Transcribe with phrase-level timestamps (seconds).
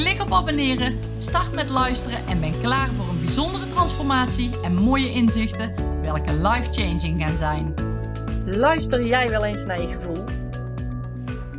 [0.00, 5.10] Klik op abonneren, start met luisteren en ben klaar voor een bijzondere transformatie en mooie
[5.10, 7.74] inzichten, welke life-changing gaan zijn.
[8.46, 10.24] Luister jij wel eens naar je gevoel?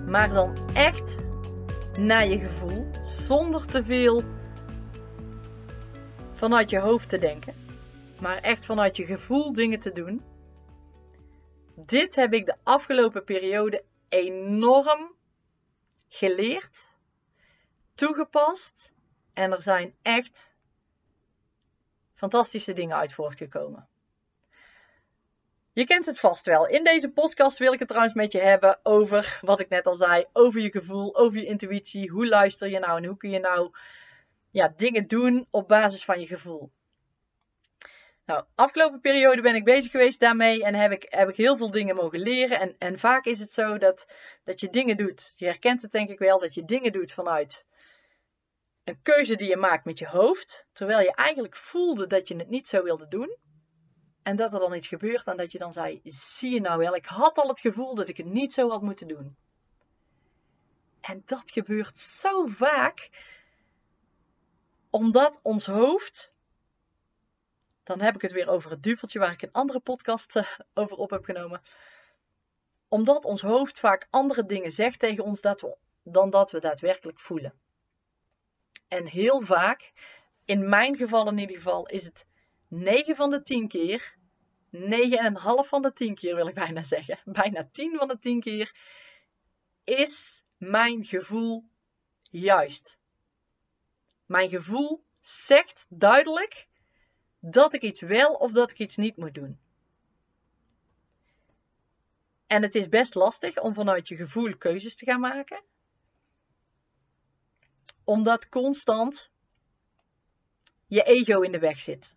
[0.07, 1.17] Maar dan echt
[1.97, 4.23] naar je gevoel, zonder te veel
[6.33, 7.53] vanuit je hoofd te denken,
[8.19, 10.21] maar echt vanuit je gevoel dingen te doen.
[11.75, 15.15] Dit heb ik de afgelopen periode enorm
[16.07, 16.90] geleerd
[18.01, 18.91] toegepast
[19.33, 20.55] en er zijn echt
[22.13, 23.87] fantastische dingen uit voortgekomen.
[25.73, 26.67] Je kent het vast wel.
[26.67, 29.95] In deze podcast wil ik het trouwens met je hebben over wat ik net al
[29.95, 32.09] zei, over je gevoel, over je intuïtie.
[32.09, 33.71] Hoe luister je nou en hoe kun je nou
[34.51, 36.71] ja, dingen doen op basis van je gevoel.
[38.25, 41.71] Nou, afgelopen periode ben ik bezig geweest daarmee en heb ik, heb ik heel veel
[41.71, 42.59] dingen mogen leren.
[42.59, 45.33] En, en vaak is het zo dat, dat je dingen doet.
[45.35, 47.65] Je herkent het denk ik wel, dat je dingen doet vanuit
[48.83, 52.49] een keuze die je maakt met je hoofd, terwijl je eigenlijk voelde dat je het
[52.49, 53.37] niet zo wilde doen.
[54.23, 56.95] En dat er dan iets gebeurt en dat je dan zei: Zie je nou wel,
[56.95, 59.35] ik had al het gevoel dat ik het niet zo had moeten doen.
[61.01, 63.09] En dat gebeurt zo vaak,
[64.89, 66.31] omdat ons hoofd.
[67.83, 70.97] Dan heb ik het weer over het duveltje waar ik een andere podcast eh, over
[70.97, 71.61] op heb genomen.
[72.87, 75.41] Omdat ons hoofd vaak andere dingen zegt tegen ons
[76.03, 77.53] dan dat we daadwerkelijk voelen.
[78.87, 79.91] En heel vaak,
[80.45, 82.25] in mijn geval in ieder geval, is het
[82.67, 84.15] 9 van de 10 keer,
[84.71, 84.79] 9,5
[85.67, 88.75] van de 10 keer wil ik bijna zeggen, bijna 10 van de 10 keer,
[89.83, 91.65] is mijn gevoel
[92.29, 92.97] juist.
[94.25, 96.67] Mijn gevoel zegt duidelijk
[97.39, 99.59] dat ik iets wel of dat ik iets niet moet doen.
[102.47, 105.63] En het is best lastig om vanuit je gevoel keuzes te gaan maken
[108.11, 109.29] omdat constant
[110.87, 112.15] je ego in de weg zit.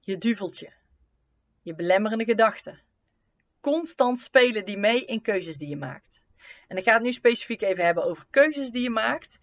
[0.00, 0.72] Je duveltje.
[1.62, 2.80] Je belemmerende gedachten.
[3.60, 6.22] Constant spelen die mee in keuzes die je maakt.
[6.68, 9.38] En ik ga het nu specifiek even hebben over keuzes die je maakt.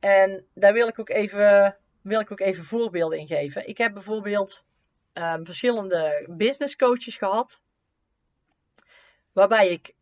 [0.00, 3.68] En daar wil ik ook even, wil ik ook even voorbeelden in geven.
[3.68, 4.64] Ik heb bijvoorbeeld
[5.14, 7.62] um, verschillende business coaches gehad.
[9.32, 9.94] Waarbij ik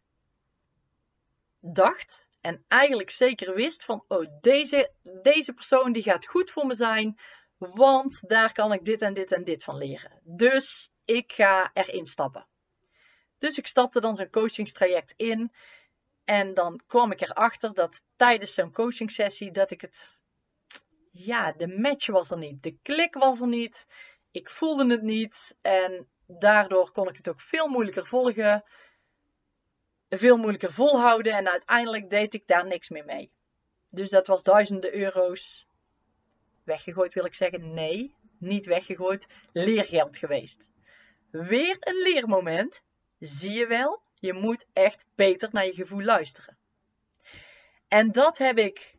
[1.60, 6.74] dacht en eigenlijk zeker wist van, oh, deze, deze persoon die gaat goed voor me
[6.74, 7.18] zijn,
[7.58, 10.20] want daar kan ik dit en dit en dit van leren.
[10.22, 12.46] Dus ik ga erin stappen.
[13.38, 15.52] Dus ik stapte dan zo'n coachingstraject in
[16.24, 20.20] en dan kwam ik erachter dat tijdens zo'n coachingsessie dat ik het,
[21.10, 23.86] ja, de match was er niet, de klik was er niet,
[24.30, 28.64] ik voelde het niet en daardoor kon ik het ook veel moeilijker volgen
[30.08, 33.30] veel moeilijker volhouden en uiteindelijk deed ik daar niks meer mee.
[33.90, 35.66] Dus dat was duizenden euro's
[36.64, 37.74] weggegooid, wil ik zeggen.
[37.74, 40.70] Nee, niet weggegooid, leergeld geweest.
[41.30, 42.82] Weer een leermoment.
[43.18, 46.56] Zie je wel, je moet echt beter naar je gevoel luisteren.
[47.88, 48.94] En dat heb ik,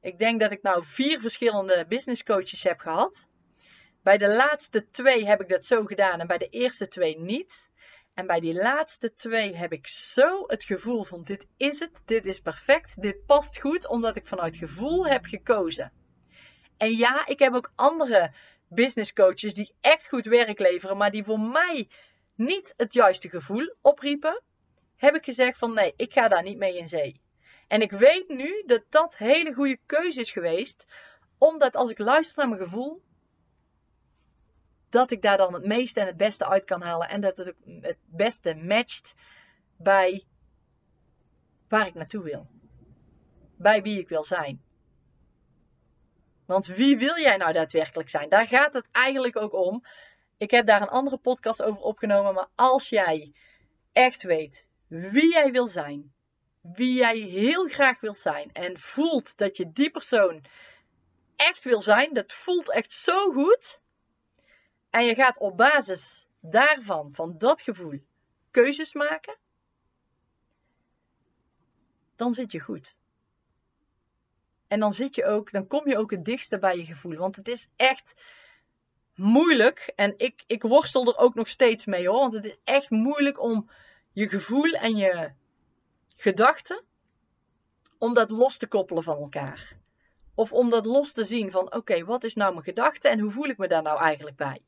[0.00, 3.26] ik denk dat ik nou vier verschillende business coaches heb gehad.
[4.02, 7.70] Bij de laatste twee heb ik dat zo gedaan en bij de eerste twee niet.
[8.14, 12.24] En bij die laatste twee heb ik zo het gevoel van dit is het, dit
[12.24, 15.92] is perfect, dit past goed, omdat ik vanuit gevoel heb gekozen.
[16.76, 18.32] En ja, ik heb ook andere
[18.68, 21.88] business coaches die echt goed werk leveren, maar die voor mij
[22.34, 24.42] niet het juiste gevoel opriepen.
[24.96, 27.20] Heb ik gezegd van nee, ik ga daar niet mee in zee.
[27.68, 30.86] En ik weet nu dat dat hele goede keuze is geweest,
[31.38, 33.02] omdat als ik luister naar mijn gevoel,
[34.92, 37.08] dat ik daar dan het meeste en het beste uit kan halen.
[37.08, 39.14] En dat het het beste matcht
[39.76, 40.26] bij
[41.68, 42.46] waar ik naartoe wil.
[43.56, 44.62] Bij wie ik wil zijn.
[46.46, 48.28] Want wie wil jij nou daadwerkelijk zijn?
[48.28, 49.84] Daar gaat het eigenlijk ook om.
[50.36, 52.34] Ik heb daar een andere podcast over opgenomen.
[52.34, 53.34] Maar als jij
[53.92, 56.12] echt weet wie jij wil zijn,
[56.60, 60.44] wie jij heel graag wil zijn en voelt dat je die persoon
[61.36, 63.81] echt wil zijn, dat voelt echt zo goed
[64.92, 68.00] en je gaat op basis daarvan, van dat gevoel,
[68.50, 69.36] keuzes maken,
[72.16, 72.94] dan zit je goed.
[74.68, 77.16] En dan zit je ook, dan kom je ook het dichtste bij je gevoel.
[77.16, 78.14] Want het is echt
[79.14, 79.92] moeilijk.
[79.96, 82.20] En ik, ik worstel er ook nog steeds mee hoor.
[82.20, 83.70] Want het is echt moeilijk om
[84.12, 85.32] je gevoel en je
[86.16, 86.84] gedachten.
[87.98, 89.76] Om dat los te koppelen van elkaar.
[90.34, 93.30] Of om dat los te zien van oké, wat is nou mijn gedachte en hoe
[93.30, 94.60] voel ik me daar nou eigenlijk bij?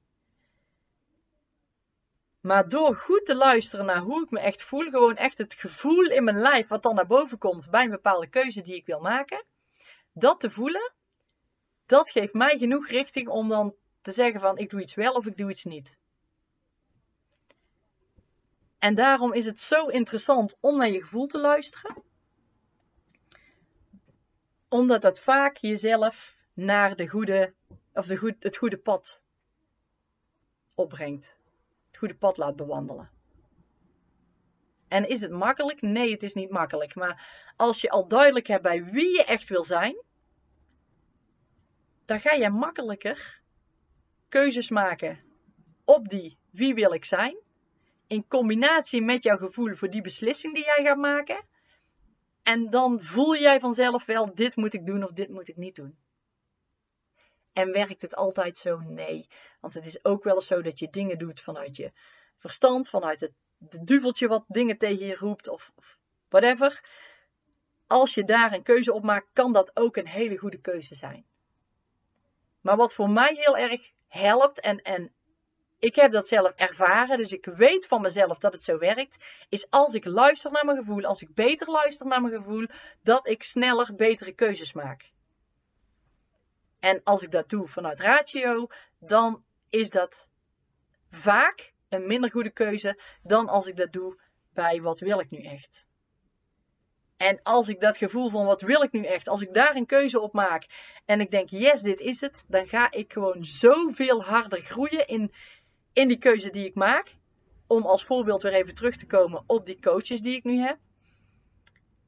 [2.45, 6.11] Maar door goed te luisteren naar hoe ik me echt voel, gewoon echt het gevoel
[6.11, 9.01] in mijn lijf wat dan naar boven komt bij een bepaalde keuze die ik wil
[9.01, 9.45] maken,
[10.13, 10.93] dat te voelen,
[11.87, 15.27] dat geeft mij genoeg richting om dan te zeggen van ik doe iets wel of
[15.27, 15.97] ik doe iets niet.
[18.79, 22.03] En daarom is het zo interessant om naar je gevoel te luisteren.
[24.69, 27.55] Omdat dat vaak jezelf naar de goede,
[27.93, 29.21] of de goed, het goede pad
[30.75, 31.43] opbrengt.
[32.05, 33.11] Goede pad laat bewandelen.
[34.89, 35.83] En is het makkelijk?
[35.83, 36.95] Nee, het is niet makkelijk.
[36.95, 39.97] Maar als je al duidelijk hebt bij wie je echt wil zijn,
[42.05, 43.41] dan ga je makkelijker
[44.29, 45.19] keuzes maken
[45.85, 47.37] op die wie wil ik zijn,
[48.07, 51.45] in combinatie met jouw gevoel voor die beslissing die jij gaat maken.
[52.43, 55.77] En dan voel jij vanzelf wel, dit moet ik doen of dit moet ik niet
[55.77, 55.97] doen.
[57.55, 58.79] En werkt het altijd zo?
[58.79, 59.29] Nee.
[59.61, 61.93] Want het is ook wel eens zo dat je dingen doet vanuit je
[62.39, 63.33] verstand, vanuit het
[63.87, 65.99] duveltje wat dingen tegen je roept of, of
[66.29, 66.85] whatever.
[67.87, 71.27] Als je daar een keuze op maakt, kan dat ook een hele goede keuze zijn.
[72.61, 75.13] Maar wat voor mij heel erg helpt, en, en
[75.79, 79.71] ik heb dat zelf ervaren, dus ik weet van mezelf dat het zo werkt, is
[79.71, 82.67] als ik luister naar mijn gevoel, als ik beter luister naar mijn gevoel,
[83.03, 85.13] dat ik sneller betere keuzes maak.
[86.85, 88.67] En als ik dat doe vanuit ratio,
[88.99, 90.29] dan is dat
[91.11, 94.21] vaak een minder goede keuze dan als ik dat doe
[94.53, 95.87] bij wat wil ik nu echt.
[97.17, 99.87] En als ik dat gevoel van wat wil ik nu echt, als ik daar een
[99.87, 100.67] keuze op maak
[101.05, 105.33] en ik denk yes, dit is het, dan ga ik gewoon zoveel harder groeien in,
[105.93, 107.17] in die keuze die ik maak.
[107.67, 110.79] Om als voorbeeld weer even terug te komen op die coaches die ik nu heb.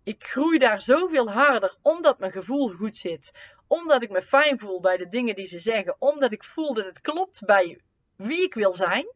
[0.03, 3.33] Ik groei daar zoveel harder omdat mijn gevoel goed zit.
[3.67, 5.97] Omdat ik me fijn voel bij de dingen die ze zeggen.
[5.99, 7.81] Omdat ik voel dat het klopt bij
[8.17, 9.15] wie ik wil zijn.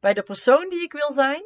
[0.00, 1.44] Bij de persoon die ik wil zijn.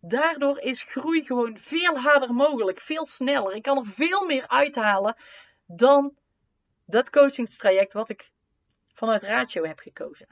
[0.00, 3.54] Daardoor is groei gewoon veel harder mogelijk, veel sneller.
[3.54, 5.16] Ik kan er veel meer uithalen
[5.66, 6.16] dan
[6.84, 8.30] dat coachingstraject wat ik
[8.92, 10.26] vanuit Ratio heb gekozen.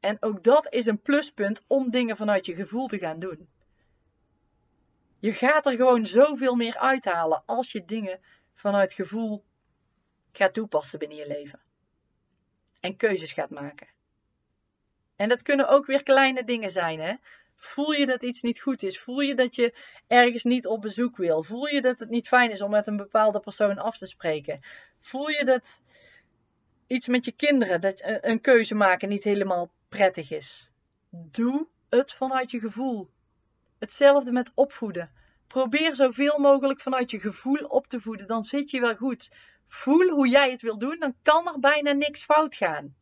[0.00, 3.48] En ook dat is een pluspunt om dingen vanuit je gevoel te gaan doen.
[5.18, 8.20] Je gaat er gewoon zoveel meer uithalen als je dingen
[8.54, 9.44] vanuit gevoel
[10.32, 11.60] gaat toepassen binnen je leven.
[12.80, 13.86] En keuzes gaat maken.
[15.16, 17.14] En dat kunnen ook weer kleine dingen zijn, hè?
[17.54, 19.00] Voel je dat iets niet goed is?
[19.00, 19.74] Voel je dat je
[20.06, 21.42] ergens niet op bezoek wil?
[21.42, 24.60] Voel je dat het niet fijn is om met een bepaalde persoon af te spreken?
[25.00, 25.80] Voel je dat
[26.86, 30.70] iets met je kinderen, dat een keuze maken niet helemaal prettig is?
[31.10, 33.10] Doe het vanuit je gevoel.
[33.78, 35.10] Hetzelfde met opvoeden.
[35.46, 39.30] Probeer zoveel mogelijk vanuit je gevoel op te voeden, dan zit je wel goed.
[39.68, 42.94] Voel hoe jij het wil doen, dan kan er bijna niks fout gaan.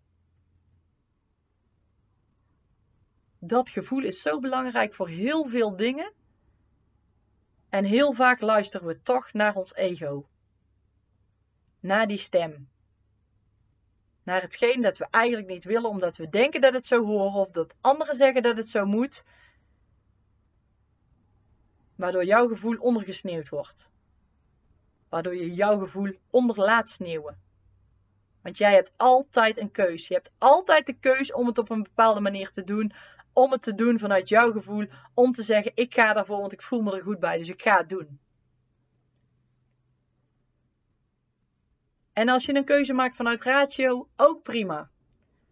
[3.48, 6.12] dat gevoel is zo belangrijk voor heel veel dingen.
[7.68, 10.28] En heel vaak luisteren we toch naar ons ego.
[11.80, 12.68] Naar die stem.
[14.22, 17.52] Naar hetgeen dat we eigenlijk niet willen, omdat we denken dat het zo hoort of
[17.52, 19.24] dat anderen zeggen dat het zo moet.
[21.96, 23.90] Waardoor jouw gevoel ondergesneeuwd wordt.
[25.08, 27.42] Waardoor je jouw gevoel onder laat sneeuwen.
[28.42, 30.08] Want jij hebt altijd een keus.
[30.08, 32.92] Je hebt altijd de keus om het op een bepaalde manier te doen
[33.34, 34.86] om het te doen vanuit jouw gevoel.
[35.14, 37.62] Om te zeggen, ik ga daarvoor, want ik voel me er goed bij, dus ik
[37.62, 38.20] ga het doen.
[42.12, 44.90] En als je een keuze maakt vanuit ratio, ook prima.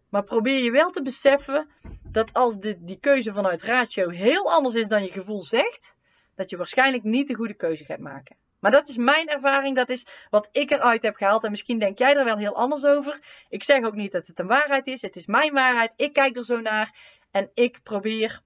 [0.09, 1.69] Maar probeer je wel te beseffen
[2.03, 5.95] dat als die keuze vanuit ratio heel anders is dan je gevoel zegt,
[6.35, 8.35] dat je waarschijnlijk niet de goede keuze gaat maken.
[8.59, 11.43] Maar dat is mijn ervaring, dat is wat ik eruit heb gehaald.
[11.43, 13.19] En misschien denk jij er wel heel anders over.
[13.49, 15.93] Ik zeg ook niet dat het een waarheid is, het is mijn waarheid.
[15.95, 16.95] Ik kijk er zo naar
[17.31, 18.41] en ik probeer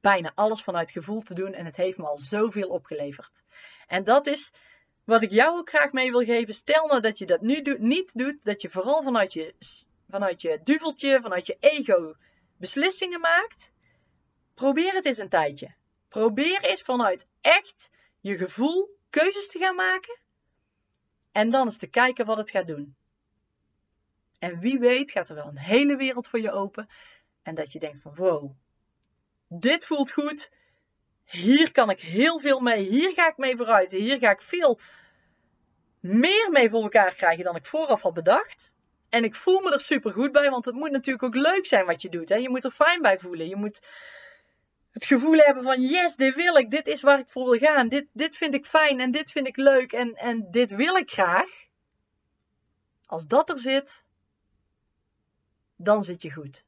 [0.00, 3.42] bijna alles vanuit gevoel te doen en het heeft me al zoveel opgeleverd.
[3.86, 4.52] En dat is
[5.04, 6.54] wat ik jou ook graag mee wil geven.
[6.54, 9.54] Stel nou dat je dat nu niet doet, dat je vooral vanuit je,
[10.08, 12.14] vanuit je duveltje, vanuit je ego
[12.58, 13.72] beslissingen maakt.
[14.54, 15.74] Probeer het eens een tijdje.
[16.12, 17.90] Probeer eens vanuit echt
[18.20, 20.18] je gevoel keuzes te gaan maken.
[21.32, 22.96] En dan eens te kijken wat het gaat doen.
[24.38, 26.88] En wie weet gaat er wel een hele wereld voor je open.
[27.42, 28.52] En dat je denkt van wow,
[29.48, 30.50] dit voelt goed.
[31.24, 32.88] hier kan ik heel veel mee.
[32.88, 33.90] Hier ga ik mee vooruit.
[33.90, 34.80] Hier ga ik veel
[36.00, 38.72] meer mee voor elkaar krijgen dan ik vooraf had bedacht.
[39.08, 41.86] En ik voel me er super goed bij, want het moet natuurlijk ook leuk zijn
[41.86, 42.28] wat je doet.
[42.28, 42.36] Hè?
[42.36, 43.48] Je moet er fijn bij voelen.
[43.48, 43.80] Je moet
[44.92, 46.70] het gevoel hebben van yes, dit wil ik.
[46.70, 47.88] Dit is waar ik voor wil gaan.
[47.88, 51.10] Dit, dit vind ik fijn en dit vind ik leuk en, en dit wil ik
[51.10, 51.50] graag.
[53.06, 54.06] Als dat er zit,
[55.76, 56.64] dan zit je goed.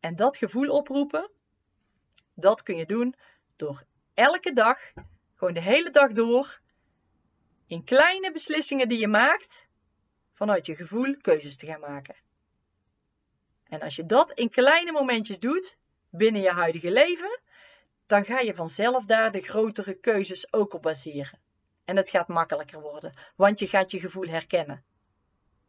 [0.00, 1.30] En dat gevoel oproepen,
[2.34, 3.14] dat kun je doen
[3.56, 3.84] door
[4.14, 4.78] elke dag,
[5.34, 6.60] gewoon de hele dag door,
[7.66, 9.66] in kleine beslissingen die je maakt,
[10.32, 12.16] vanuit je gevoel keuzes te gaan maken.
[13.64, 15.77] En als je dat in kleine momentjes doet,
[16.10, 17.40] binnen je huidige leven,
[18.06, 21.38] dan ga je vanzelf daar de grotere keuzes ook op baseren.
[21.84, 24.84] En het gaat makkelijker worden, want je gaat je gevoel herkennen.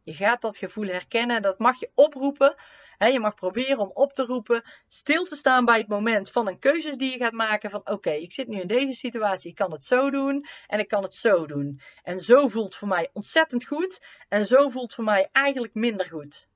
[0.02, 2.54] Je gaat dat gevoel herkennen, dat mag je oproepen.
[2.98, 6.58] je mag proberen om op te roepen, stil te staan bij het moment van een
[6.58, 7.70] keuzes die je gaat maken.
[7.70, 10.88] Van oké, ik zit nu in deze situatie, ik kan het zo doen en ik
[10.88, 11.80] kan het zo doen.
[12.02, 16.48] En zo voelt voor mij ontzettend goed en zo voelt voor mij eigenlijk minder goed.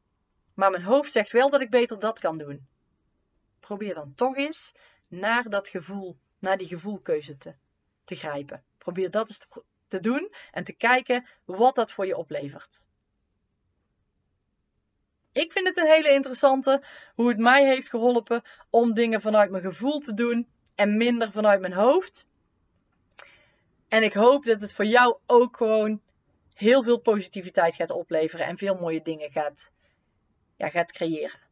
[0.54, 2.66] Maar mijn hoofd zegt wel dat ik beter dat kan doen.
[3.64, 4.74] Probeer dan toch eens
[5.08, 7.54] naar dat gevoel, naar die gevoelkeuze te,
[8.04, 8.64] te grijpen.
[8.78, 12.82] Probeer dat eens te, te doen en te kijken wat dat voor je oplevert.
[15.32, 19.62] Ik vind het een hele interessante hoe het mij heeft geholpen om dingen vanuit mijn
[19.62, 22.26] gevoel te doen en minder vanuit mijn hoofd.
[23.88, 26.00] En ik hoop dat het voor jou ook gewoon
[26.54, 29.72] heel veel positiviteit gaat opleveren en veel mooie dingen gaat,
[30.56, 31.43] ja, gaat creëren.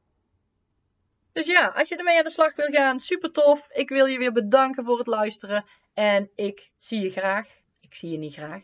[1.33, 3.69] Dus ja, als je ermee aan de slag wil gaan, super tof.
[3.71, 5.65] Ik wil je weer bedanken voor het luisteren.
[5.95, 7.47] En ik zie je graag.
[7.81, 8.63] Ik zie je niet graag.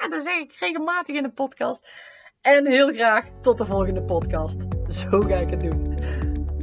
[0.10, 1.88] dat zeg ik regelmatig in de podcast.
[2.40, 4.58] En heel graag tot de volgende podcast.
[4.88, 5.96] Zo ga ik het doen.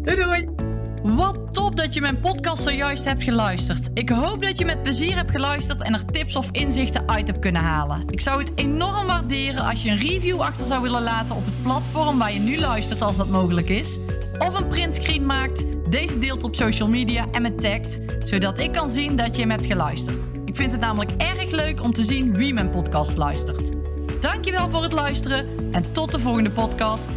[0.02, 0.72] Doei doei!
[1.04, 3.90] Wat top dat je mijn podcast zojuist hebt geluisterd.
[3.94, 7.40] Ik hoop dat je met plezier hebt geluisterd en er tips of inzichten uit hebt
[7.40, 8.08] kunnen halen.
[8.10, 11.64] Ik zou het enorm waarderen als je een review achter zou willen laten op het
[11.64, 14.00] platform waar je nu luistert als dat mogelijk is.
[14.38, 18.90] Of een printscreen maakt, deze deelt op social media en me tagt, zodat ik kan
[18.90, 20.30] zien dat je hem hebt geluisterd.
[20.46, 23.72] Ik vind het namelijk erg leuk om te zien wie mijn podcast luistert.
[24.20, 27.10] Dankjewel voor het luisteren en tot de volgende podcast.